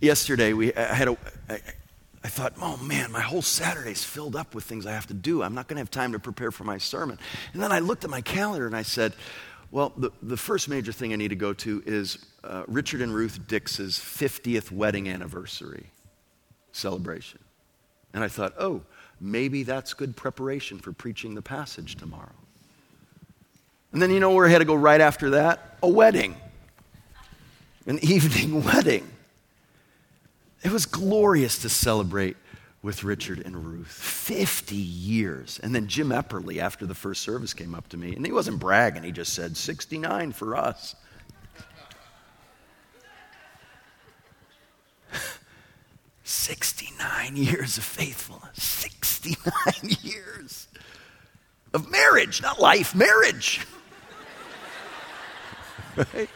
[0.00, 1.16] Yesterday, we I had a.
[1.48, 1.60] I,
[2.22, 5.42] I thought, oh man, my whole Saturday's filled up with things I have to do.
[5.42, 7.18] I'm not going to have time to prepare for my sermon.
[7.54, 9.14] And then I looked at my calendar and I said,
[9.70, 13.14] well, the, the first major thing I need to go to is uh, Richard and
[13.14, 15.86] Ruth Dix's 50th wedding anniversary
[16.72, 17.38] celebration.
[18.12, 18.82] And I thought, oh,
[19.20, 22.32] maybe that's good preparation for preaching the passage tomorrow.
[23.92, 25.78] And then you know where I had to go right after that?
[25.82, 26.36] A wedding,
[27.86, 29.08] an evening wedding.
[30.62, 32.36] It was glorious to celebrate
[32.82, 33.88] with Richard and Ruth.
[33.88, 35.60] 50 years.
[35.62, 38.58] And then Jim Epperly, after the first service, came up to me, and he wasn't
[38.58, 40.94] bragging, he just said, 69 for us.
[46.24, 48.62] 69 years of faithfulness.
[48.62, 49.52] 69
[50.02, 50.68] years
[51.74, 53.60] of marriage, not life, marriage.
[56.14, 56.30] right?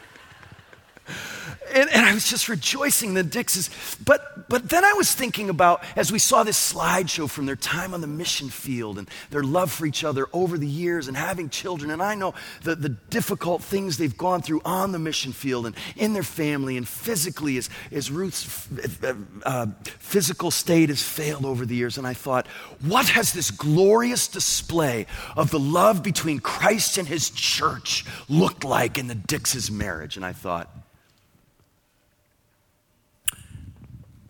[1.75, 3.69] And, and, I was just rejoicing the Dixes.
[4.05, 7.95] But, but then I was thinking about, as we saw this slideshow from their time
[7.95, 11.49] on the mission field and their love for each other over the years and having
[11.49, 11.91] children.
[11.91, 15.75] And I know the, the difficult things they've gone through on the mission field and
[15.97, 18.69] in their family and physically as, as Ruth's
[19.03, 19.15] uh,
[19.45, 21.99] uh, physical state has failed over the years.
[21.99, 22.47] And I thought,
[22.83, 28.99] what has this glorious display of the love between Christ and his church looked like
[28.99, 30.17] in the Dixes marriage?
[30.17, 30.71] And I thought,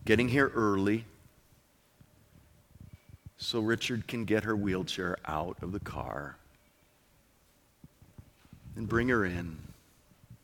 [0.05, 1.03] getting here early
[3.37, 6.37] so Richard can get her wheelchair out of the car
[8.75, 9.57] and bring her in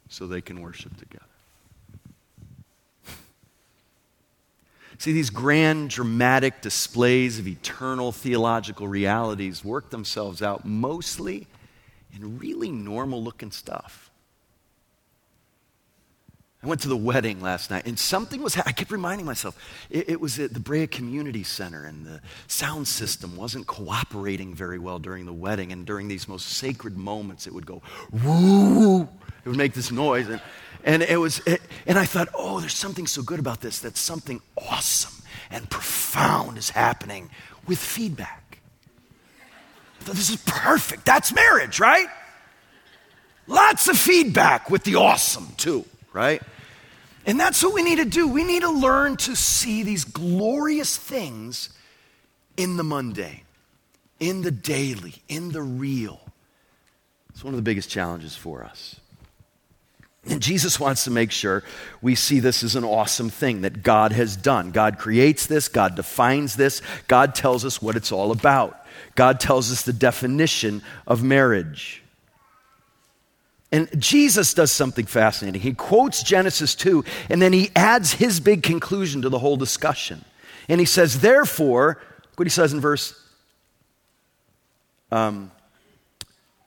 [0.10, 1.26] so they can worship together.
[4.98, 11.48] See, these grand, dramatic displays of eternal theological realities work themselves out mostly
[12.14, 14.11] in really normal looking stuff.
[16.64, 19.58] I went to the wedding last night, and something was, I kept reminding myself,
[19.90, 24.78] it, it, was at the Brea Community Center, and the sound system wasn't cooperating very
[24.78, 25.72] well during the wedding.
[25.72, 27.82] And during these most sacred moments, it would go,
[28.24, 30.28] woo, it would make this noise.
[30.28, 30.40] And,
[30.84, 33.98] and it was, it, and I thought, oh, there's something so good about this that
[33.98, 37.32] something awesome and profound is happening
[37.68, 38.60] with feedback.
[40.00, 41.06] I thought, this is perfect.
[41.06, 42.08] That's marriage, right?
[43.48, 46.42] Lots of feedback with the awesome, too, right?
[47.26, 48.28] And that's what we need to do.
[48.28, 51.70] We need to learn to see these glorious things
[52.58, 53.42] in the mundane,
[54.20, 56.20] in the daily, in the real.
[57.30, 58.96] It's one of the biggest challenges for us.
[60.28, 61.64] And Jesus wants to make sure
[62.02, 64.72] we see this as an awesome thing that God has done.
[64.72, 68.86] God creates this, God defines this, God tells us what it's all about.
[69.16, 72.01] God tells us the definition of marriage.
[73.72, 75.62] And Jesus does something fascinating.
[75.62, 80.26] He quotes Genesis 2, and then he adds his big conclusion to the whole discussion.
[80.68, 82.02] And he says, Therefore,
[82.36, 83.18] what he says in verse,
[85.10, 85.52] um,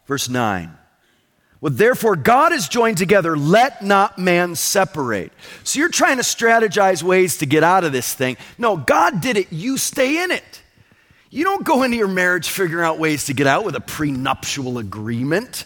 [0.06, 0.78] verse 9.
[1.60, 5.32] Well, therefore, God is joined together, let not man separate.
[5.62, 8.36] So you're trying to strategize ways to get out of this thing.
[8.58, 10.62] No, God did it, you stay in it.
[11.30, 14.78] You don't go into your marriage figuring out ways to get out with a prenuptial
[14.78, 15.64] agreement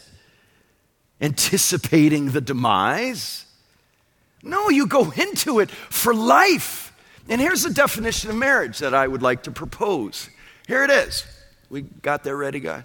[1.20, 3.44] anticipating the demise.
[4.42, 6.94] No, you go into it for life.
[7.28, 10.30] And here's the definition of marriage that I would like to propose.
[10.66, 11.26] Here it is.
[11.70, 12.84] We got there ready, guys?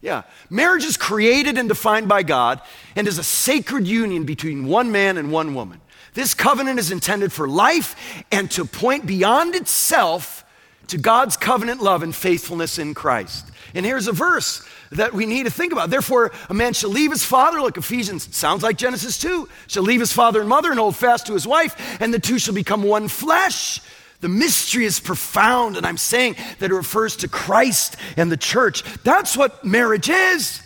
[0.00, 0.22] Yeah.
[0.50, 2.60] Marriage is created and defined by God
[2.96, 5.80] and is a sacred union between one man and one woman.
[6.14, 10.44] This covenant is intended for life and to point beyond itself
[10.88, 13.50] to God's covenant love and faithfulness in Christ.
[13.74, 15.90] And here's a verse that we need to think about.
[15.90, 20.00] Therefore, a man shall leave his father, like Ephesians sounds like Genesis 2, shall leave
[20.00, 22.82] his father and mother and hold fast to his wife, and the two shall become
[22.82, 23.80] one flesh.
[24.20, 28.82] The mystery is profound, and I'm saying that it refers to Christ and the church.
[29.02, 30.62] That's what marriage is.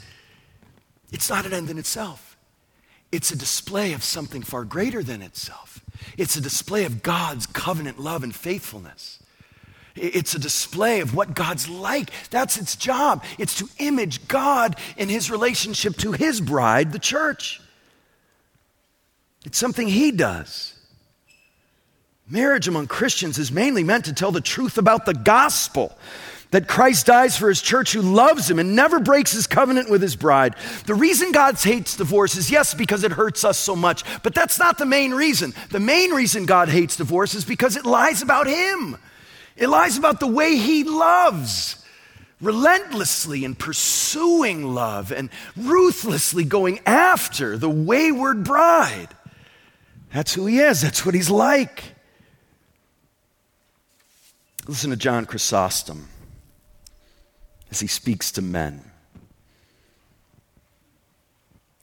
[1.12, 2.36] It's not an end in itself,
[3.12, 5.82] it's a display of something far greater than itself.
[6.18, 9.20] It's a display of God's covenant love and faithfulness.
[9.96, 12.10] It's a display of what God's like.
[12.30, 13.24] That's its job.
[13.38, 17.60] It's to image God in his relationship to his bride, the church.
[19.44, 20.74] It's something he does.
[22.28, 25.96] Marriage among Christians is mainly meant to tell the truth about the gospel
[26.50, 30.02] that Christ dies for his church who loves him and never breaks his covenant with
[30.02, 30.56] his bride.
[30.86, 34.58] The reason God hates divorce is yes, because it hurts us so much, but that's
[34.58, 35.54] not the main reason.
[35.70, 38.96] The main reason God hates divorce is because it lies about him.
[39.56, 41.84] It lies about the way he loves,
[42.40, 49.08] relentlessly in pursuing love and ruthlessly going after the wayward bride.
[50.12, 51.82] That's who he is, that's what he's like.
[54.66, 56.08] Listen to John Chrysostom
[57.70, 58.90] as he speaks to men.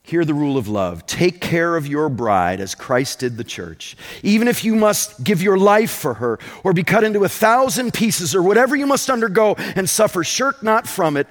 [0.06, 1.06] Hear the rule of love.
[1.06, 3.96] Take care of your bride as Christ did the church.
[4.22, 7.94] Even if you must give your life for her or be cut into a thousand
[7.94, 11.26] pieces or whatever you must undergo and suffer, shirk not from it.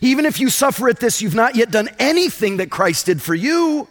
[0.00, 3.34] Even if you suffer at this, you've not yet done anything that Christ did for
[3.34, 3.88] you.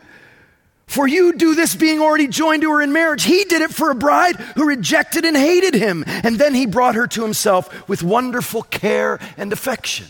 [0.88, 3.24] For you do this being already joined to her in marriage.
[3.24, 6.04] He did it for a bride who rejected and hated him.
[6.08, 10.08] And then he brought her to himself with wonderful care and affection.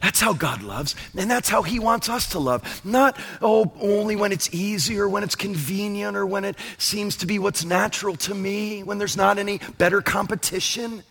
[0.00, 2.84] That's how God loves, and that's how He wants us to love.
[2.84, 7.26] Not, oh, only when it's easy or when it's convenient or when it seems to
[7.26, 11.02] be what's natural to me, when there's not any better competition.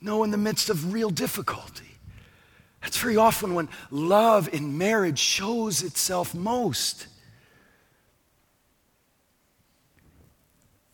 [0.00, 1.98] No, in the midst of real difficulty.
[2.82, 7.06] That's very often when love in marriage shows itself most.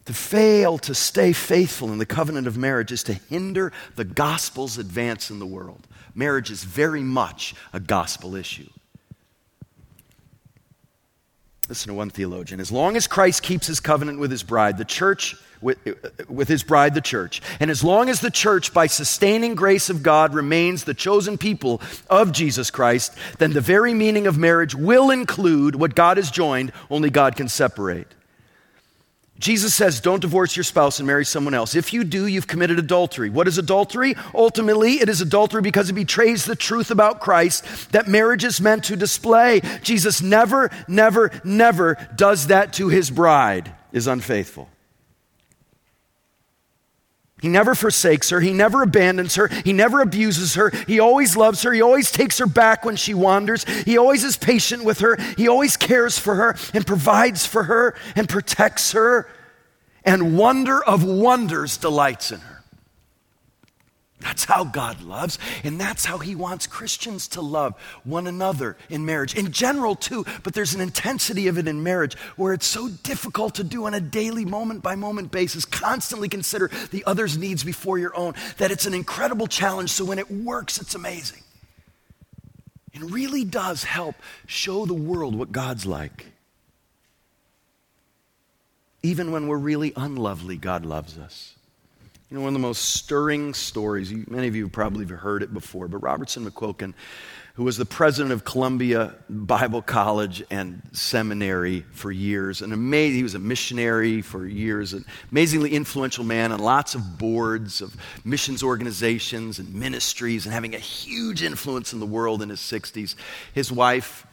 [0.07, 4.79] To fail to stay faithful in the covenant of marriage is to hinder the gospel's
[4.79, 5.87] advance in the world.
[6.17, 8.69] Marriage is very much a gospel issue.
[11.69, 12.59] Listen to one theologian.
[12.59, 15.79] As long as Christ keeps his covenant with his bride, the church, with,
[16.29, 20.03] with his bride, the church, and as long as the church, by sustaining grace of
[20.03, 25.11] God, remains the chosen people of Jesus Christ, then the very meaning of marriage will
[25.11, 28.07] include what God has joined, only God can separate.
[29.39, 31.75] Jesus says, Don't divorce your spouse and marry someone else.
[31.75, 33.29] If you do, you've committed adultery.
[33.29, 34.15] What is adultery?
[34.35, 38.85] Ultimately, it is adultery because it betrays the truth about Christ that marriage is meant
[38.85, 39.61] to display.
[39.83, 44.69] Jesus never, never, never does that to his bride, is unfaithful.
[47.43, 48.41] He never forsakes her.
[48.41, 49.49] He never abandons her.
[49.49, 50.71] He never abuses her.
[50.87, 51.73] He always loves her.
[51.73, 53.65] He always takes her back when she wanders.
[53.85, 55.17] He always is patient with her.
[55.37, 59.29] He always cares for her and provides for her and protects her.
[60.03, 62.56] And wonder of wonders delights in her.
[64.21, 69.05] That's how God loves, and that's how He wants Christians to love one another in
[69.05, 69.35] marriage.
[69.35, 73.57] In general, too, but there's an intensity of it in marriage where it's so difficult
[73.57, 75.67] to do on a daily, moment by moment basis.
[75.67, 79.91] Constantly consider the other's needs before your own, that it's an incredible challenge.
[79.91, 81.43] So when it works, it's amazing.
[82.95, 84.15] It really does help
[84.47, 86.33] show the world what God's like.
[89.03, 91.56] Even when we're really unlovely, God loves us.
[92.29, 95.55] You know, one of the most stirring stories, many of you probably have heard it
[95.55, 96.93] before, but Robertson McQuilkin,
[97.55, 103.23] who was the president of Columbia Bible College and Seminary for years, an amazing, he
[103.23, 108.61] was a missionary for years, an amazingly influential man on lots of boards of missions
[108.61, 113.15] organizations and ministries and having a huge influence in the world in his 60s.
[113.55, 114.27] His wife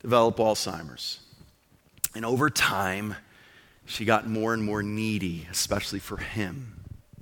[0.00, 1.18] developed Alzheimer's.
[2.14, 3.16] And over time,
[3.84, 6.79] she got more and more needy, especially for him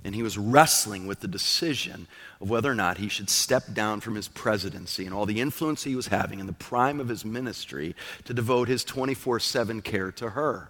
[0.09, 2.07] and he was wrestling with the decision
[2.41, 5.83] of whether or not he should step down from his presidency and all the influence
[5.83, 7.95] he was having in the prime of his ministry
[8.25, 10.67] to devote his 24 7 care to her.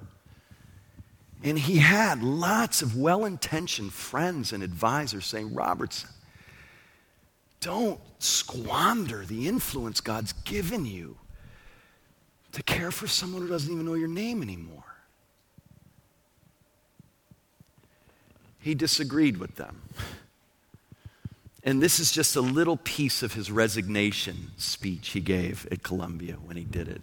[1.41, 6.09] And he had lots of well intentioned friends and advisors saying, Robertson,
[7.61, 11.15] don't squander the influence God's given you
[12.51, 14.83] to care for someone who doesn't even know your name anymore.
[18.59, 19.81] He disagreed with them.
[21.63, 26.35] And this is just a little piece of his resignation speech he gave at Columbia
[26.35, 27.01] when he did it.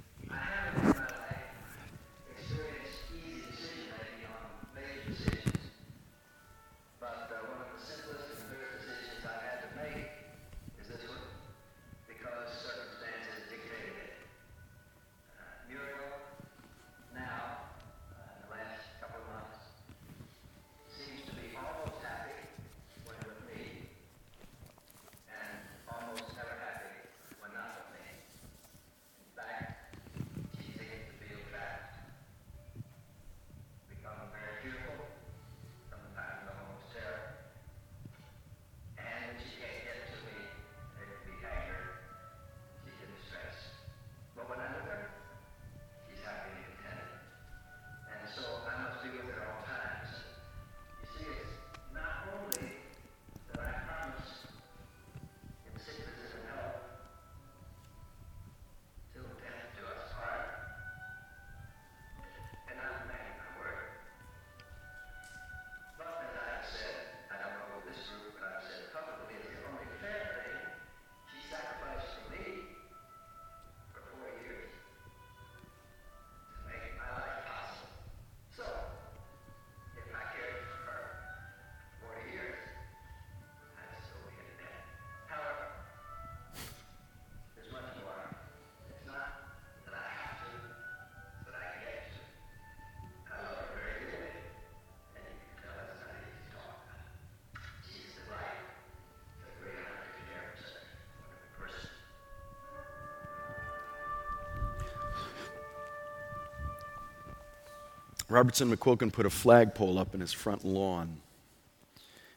[108.28, 111.18] Robertson McQuilkin put a flagpole up in his front lawn.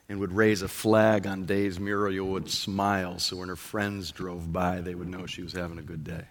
[0.10, 4.52] and would raise a flag on days Muriel would smile so when her friends drove
[4.52, 6.24] by, they would know she was having a good day.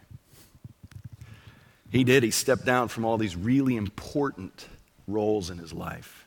[1.90, 2.24] He did.
[2.24, 4.66] He stepped down from all these really important
[5.06, 6.26] roles in his life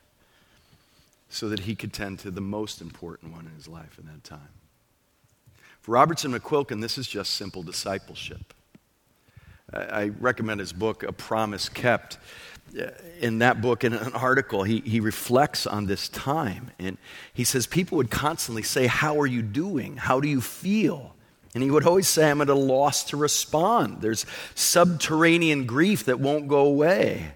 [1.30, 4.24] so that he could tend to the most important one in his life in that
[4.24, 4.40] time.
[5.82, 8.54] For Robertson McQuilkin, this is just simple discipleship.
[9.74, 12.18] I recommend his book, A Promise Kept.
[12.80, 16.72] Uh, in that book, in an article, he, he reflects on this time.
[16.80, 16.98] And
[17.34, 19.98] he says, People would constantly say, How are you doing?
[19.98, 21.16] How do you feel?
[21.54, 24.02] And he would always say, I'm at a loss to respond.
[24.02, 27.34] There's subterranean grief that won't go away.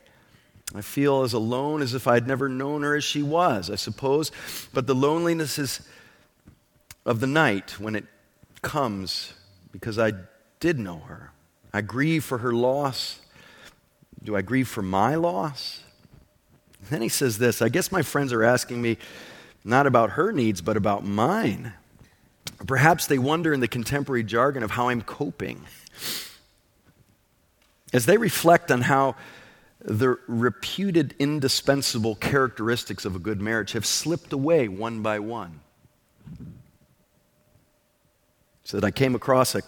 [0.74, 4.32] I feel as alone as if I'd never known her as she was, I suppose.
[4.74, 5.88] But the loneliness is
[7.06, 8.06] of the night when it
[8.62, 9.34] comes
[9.72, 10.14] because I
[10.60, 11.32] did know her.
[11.74, 13.20] I grieve for her loss.
[14.26, 15.82] Do I grieve for my loss?
[16.90, 18.98] then he says this I guess my friends are asking me
[19.64, 21.74] not about her needs, but about mine.
[22.68, 25.66] Perhaps they wonder in the contemporary jargon of how I'm coping.
[27.92, 29.16] As they reflect on how
[29.80, 35.62] the reputed indispensable characteristics of a good marriage have slipped away one by one.
[38.64, 39.62] So that I came across a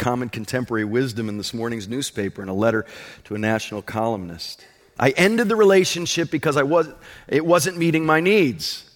[0.00, 2.84] common contemporary wisdom in this morning's newspaper in a letter
[3.24, 4.66] to a national columnist.
[4.98, 6.88] I ended the relationship because I was,
[7.28, 8.90] it wasn't meeting my needs.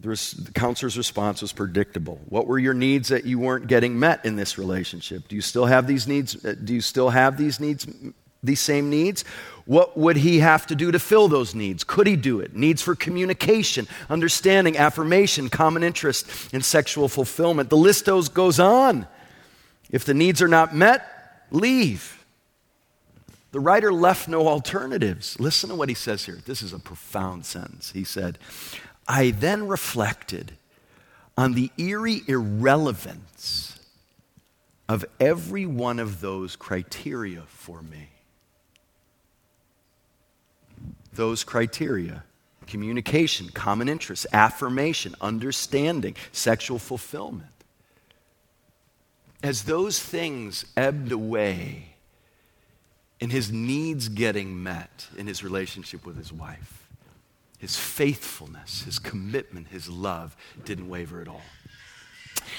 [0.00, 2.20] The, counselor's response was predictable.
[2.28, 5.28] What were your needs that you weren't getting met in this relationship?
[5.28, 6.44] Do you still have these needs?
[6.44, 7.86] Uh, do you still have these needs,
[8.42, 9.24] these same needs?
[9.64, 11.84] What would he have to do to fill those needs?
[11.84, 12.56] Could he do it?
[12.56, 17.70] Needs for communication, understanding, affirmation, common interest, and sexual fulfillment.
[17.70, 19.06] The list goes on.
[19.92, 21.06] If the needs are not met,
[21.50, 22.24] leave.
[23.52, 25.38] The writer left no alternatives.
[25.38, 26.38] Listen to what he says here.
[26.46, 27.92] This is a profound sentence.
[27.92, 28.38] He said,
[29.06, 30.52] I then reflected
[31.36, 33.78] on the eerie irrelevance
[34.88, 38.08] of every one of those criteria for me.
[41.14, 42.24] Those criteria
[42.66, 47.51] communication, common interests, affirmation, understanding, sexual fulfillment.
[49.42, 51.94] As those things ebbed away
[53.20, 56.88] in his needs getting met in his relationship with his wife,
[57.58, 61.42] his faithfulness, his commitment, his love didn't waver at all.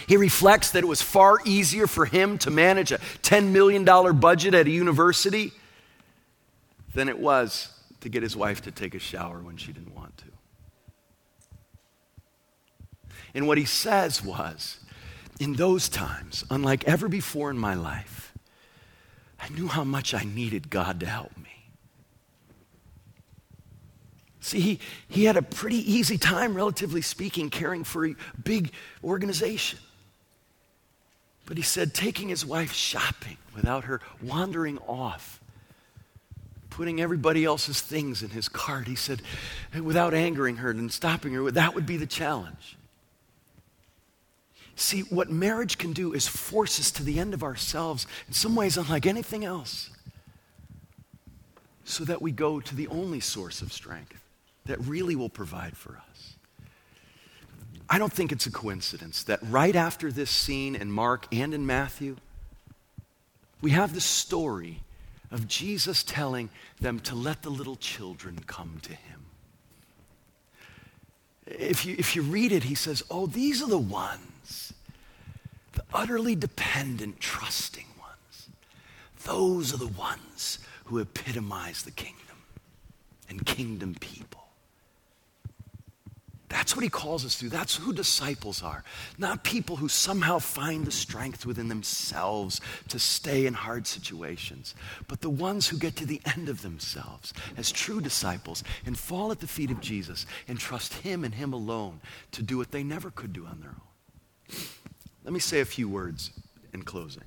[0.08, 3.84] He reflects that it was far easier for him to manage a $10 million
[4.18, 5.52] budget at a university
[6.94, 7.70] than it was
[8.02, 10.26] to get his wife to take a shower when she didn't want to.
[13.34, 14.80] And what he says was,
[15.40, 18.34] in those times, unlike ever before in my life,
[19.40, 21.50] I knew how much I needed God to help me.
[24.40, 28.72] See, he, he had a pretty easy time, relatively speaking, caring for a big
[29.04, 29.80] organization.
[31.46, 35.42] But he said, taking his wife shopping without her wandering off,
[36.70, 39.22] putting everybody else's things in his cart, he said,
[39.82, 42.78] without angering her and stopping her, that would be the challenge.
[44.76, 48.56] See, what marriage can do is force us to the end of ourselves, in some
[48.56, 49.92] ways, unlike anything else,
[51.84, 54.24] so that we go to the only source of strength
[54.66, 56.36] that really will provide for us.
[57.90, 61.66] I don't think it's a coincidence that right after this scene in Mark and in
[61.66, 62.16] Matthew,
[63.62, 64.82] we have the story
[65.32, 66.50] of Jesus telling
[66.80, 69.26] them to let the little children come to him.
[71.46, 74.33] If you, if you read it, he says, Oh, these are the ones,
[75.74, 78.50] the utterly dependent, trusting ones.
[79.24, 82.18] Those are the ones who epitomize the kingdom
[83.30, 84.44] and kingdom people.
[86.54, 87.50] That's what he calls us to.
[87.50, 88.84] That's who disciples are.
[89.18, 94.76] Not people who somehow find the strength within themselves to stay in hard situations,
[95.08, 99.32] but the ones who get to the end of themselves as true disciples and fall
[99.32, 102.02] at the feet of Jesus and trust him and him alone
[102.34, 103.93] to do what they never could do on their own.
[105.24, 106.32] Let me say a few words
[106.74, 107.24] in closing.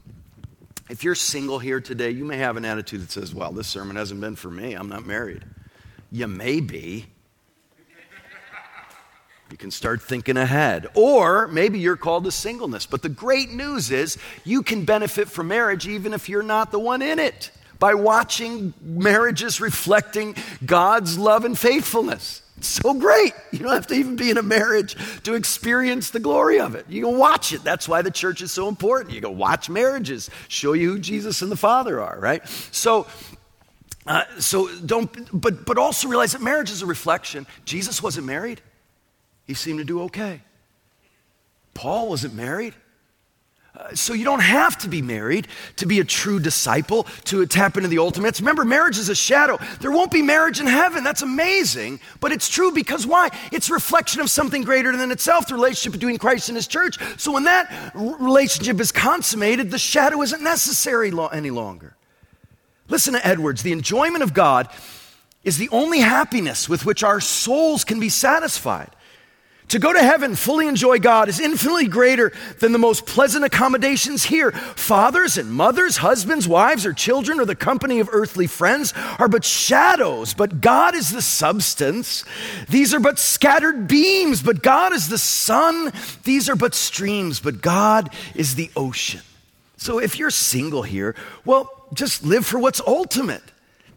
[0.89, 3.97] If you're single here today, you may have an attitude that says, Well, this sermon
[3.97, 4.75] hasn't been for me.
[4.75, 5.45] I'm not married.
[6.13, 7.07] You may be.
[9.51, 10.89] You can start thinking ahead.
[10.95, 12.85] Or maybe you're called to singleness.
[12.85, 16.81] But the great news is you can benefit from marriage even if you're not the
[16.81, 22.43] one in it by watching marriages reflecting God's love and faithfulness.
[22.59, 23.35] It's so great.
[23.53, 26.87] You don't have to even be in a marriage to experience the glory of it.
[26.89, 27.63] You can watch it.
[27.63, 29.15] That's why the church is so important.
[29.15, 32.47] You go watch marriages, show you who Jesus and the Father are, right?
[32.73, 33.07] So,
[34.07, 37.47] uh, so don't, but, but also realize that marriage is a reflection.
[37.65, 38.61] Jesus wasn't married.
[39.47, 40.41] he seemed to do okay.
[41.75, 42.75] Paul wasn't married.
[43.95, 47.89] So you don't have to be married to be a true disciple, to tap into
[47.89, 48.41] the ultimates.
[48.41, 49.59] Remember, marriage is a shadow.
[49.81, 51.05] There won't be marriage in heaven.
[51.05, 52.01] That's amazing.
[52.21, 53.31] But it's true because why?
[53.53, 56.99] It's reflection of something greater than itself, the relationship between Christ and his church.
[57.19, 61.97] So when that relationship is consummated, the shadow isn't necessary any longer.
[62.89, 63.63] Listen to Edwards.
[63.63, 64.69] The enjoyment of God
[65.45, 68.91] is the only happiness with which our souls can be satisfied.
[69.69, 74.23] To go to heaven, fully enjoy God, is infinitely greater than the most pleasant accommodations
[74.25, 74.53] here.
[74.53, 79.45] Fathers and mothers, husbands, wives, or children, or the company of earthly friends are but
[79.45, 82.25] shadows, but God is the substance.
[82.69, 85.93] These are but scattered beams, but God is the sun.
[86.23, 89.23] These are but streams, but God is the ocean.
[89.79, 93.43] So if you're single here, well, just live for what's ultimate.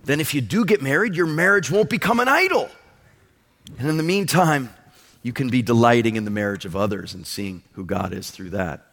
[0.03, 2.69] Then if you do get married, your marriage won't become an idol.
[3.77, 4.73] And in the meantime,
[5.21, 8.51] you can be delighting in the marriage of others and seeing who God is through
[8.51, 8.85] that.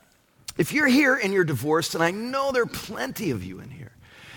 [0.58, 3.70] If you're here and you're divorced, and I know there are plenty of you in
[3.70, 3.92] here,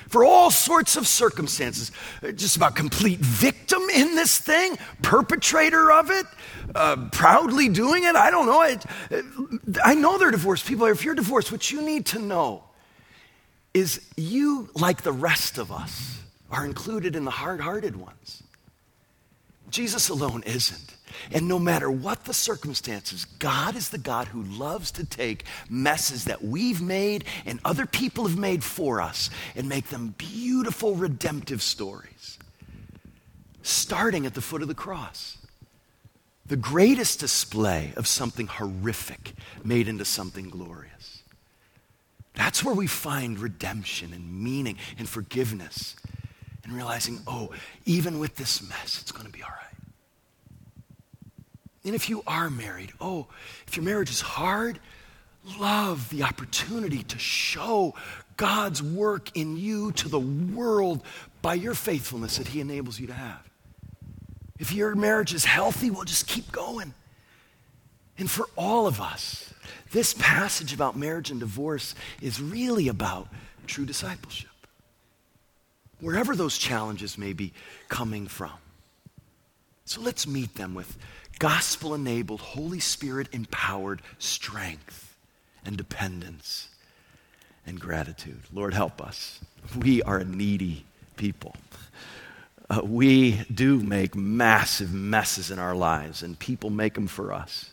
[0.07, 1.91] for all sorts of circumstances,
[2.35, 6.25] just about complete victim in this thing, perpetrator of it,
[6.73, 8.15] uh, proudly doing it.
[8.15, 8.59] I don't know.
[8.59, 8.79] I,
[9.83, 10.87] I know they're divorced people.
[10.87, 12.63] If you're divorced, what you need to know
[13.73, 16.17] is you, like the rest of us,
[16.49, 18.41] are included in the hard hearted ones.
[19.69, 20.95] Jesus alone isn't.
[21.31, 26.25] And no matter what the circumstances, God is the God who loves to take messes
[26.25, 31.61] that we've made and other people have made for us and make them beautiful redemptive
[31.61, 32.37] stories.
[33.61, 35.37] Starting at the foot of the cross.
[36.45, 41.21] The greatest display of something horrific made into something glorious.
[42.33, 45.95] That's where we find redemption and meaning and forgiveness
[46.63, 47.51] and realizing, oh,
[47.85, 49.68] even with this mess, it's going to be all right.
[51.89, 53.25] And if you are married, oh,
[53.65, 54.77] if your marriage is hard,
[55.59, 57.95] love the opportunity to show
[58.37, 61.01] God's work in you to the world
[61.41, 63.41] by your faithfulness that He enables you to have.
[64.59, 66.93] If your marriage is healthy, well, just keep going.
[68.19, 69.51] And for all of us,
[69.91, 73.29] this passage about marriage and divorce is really about
[73.65, 74.51] true discipleship.
[75.99, 77.51] Wherever those challenges may be
[77.87, 78.51] coming from.
[79.85, 80.95] So let's meet them with
[81.39, 85.15] gospel enabled, Holy Spirit empowered strength
[85.65, 86.69] and dependence
[87.65, 88.41] and gratitude.
[88.53, 89.39] Lord, help us.
[89.77, 90.85] We are needy
[91.15, 91.55] people.
[92.69, 97.71] Uh, we do make massive messes in our lives, and people make them for us.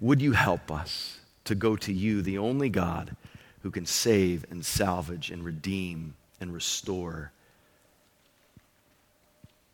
[0.00, 3.14] Would you help us to go to you, the only God
[3.62, 7.32] who can save and salvage and redeem and restore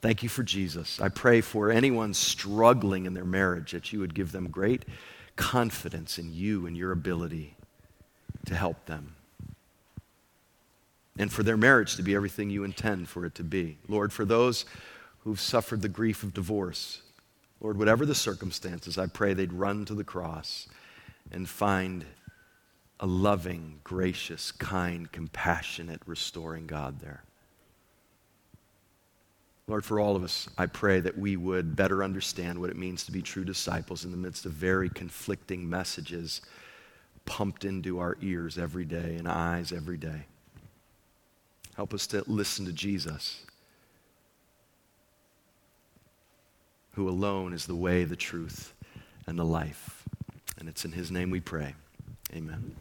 [0.03, 1.01] Thank you for Jesus.
[1.01, 4.85] I pray for anyone struggling in their marriage that you would give them great
[5.37, 7.57] confidence in you and your ability
[8.47, 9.15] to help them.
[11.17, 13.79] And for their marriage to be everything you intend for it to be.
[13.87, 14.65] Lord, for those
[15.21, 17.03] who've suffered the grief of divorce,
[17.61, 20.69] Lord, whatever the circumstances, I pray they'd run to the cross
[21.31, 22.05] and find
[22.99, 27.23] a loving, gracious, kind, compassionate, restoring God there.
[29.69, 33.05] Lord, for all of us, I pray that we would better understand what it means
[33.05, 36.41] to be true disciples in the midst of very conflicting messages
[37.25, 40.27] pumped into our ears every day and eyes every day.
[41.77, 43.47] Help us to listen to Jesus,
[46.93, 48.75] who alone is the way, the truth,
[49.27, 50.03] and the life.
[50.59, 51.75] And it's in his name we pray.
[52.35, 52.75] Amen.